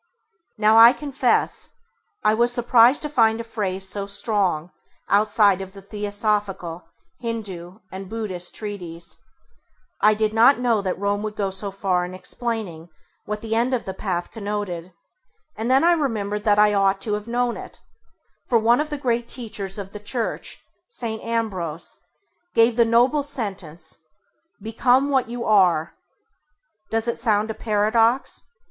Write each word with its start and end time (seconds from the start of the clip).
Now 0.57 0.77
I 0.77 0.93
confess 0.93 1.69
I 2.23 2.33
was 2.33 2.51
surprised 2.51 3.03
to 3.03 3.07
find 3.07 3.39
a 3.39 3.43
phrase 3.43 3.87
so 3.87 4.07
strong 4.07 4.71
outside 5.07 5.59
the 5.59 5.79
Theosophical, 5.79 6.87
Hindû 7.21 7.81
and 7.91 8.09
Buddhist 8.09 8.55
treatises. 8.55 9.17
I 10.01 10.15
did 10.15 10.33
not 10.33 10.57
know 10.57 10.81
that 10.81 10.97
Rome 10.97 11.21
would 11.21 11.35
go 11.35 11.51
so 11.51 11.69
far 11.69 12.03
in 12.03 12.15
explaining 12.15 12.89
what 13.25 13.41
the 13.41 13.53
end 13.53 13.75
of 13.75 13.85
the 13.85 13.93
path 13.93 14.31
connoted, 14.31 14.91
and 15.55 15.69
then 15.69 15.83
I 15.83 15.93
remembered 15.93 16.45
that 16.45 16.57
I 16.57 16.73
ought 16.73 16.99
to 17.01 17.13
have 17.13 17.27
known 17.27 17.55
it, 17.55 17.79
for 18.47 18.57
one 18.57 18.79
of 18.81 18.89
the 18.89 18.97
great 18.97 19.27
teachers 19.27 19.77
of 19.77 19.91
the 19.93 19.99
Church, 19.99 20.59
S. 20.91 21.03
Ambrose, 21.03 21.99
gave 22.55 22.75
the 22.75 22.85
noble 22.85 23.21
sentence: 23.21 23.99
ŌĆ£Become 24.63 25.09
what 25.09 25.29
you 25.29 25.41
areŌĆ£. 25.41 25.91
Does 26.89 27.07
it 27.07 27.19
sound 27.19 27.51
a 27.51 27.53
paradox 27.53 28.41